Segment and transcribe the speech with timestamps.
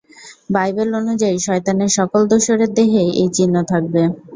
[0.49, 4.01] Bible অনুযায়ী, শয়তানের সকল দোসরের দেহেই এই চিহ্ন থাকবে!